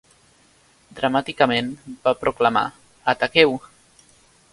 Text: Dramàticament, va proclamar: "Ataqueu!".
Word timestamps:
Dramàticament, 0.99 1.69
va 2.07 2.13
proclamar: 2.23 2.63
"Ataqueu!". 3.15 3.55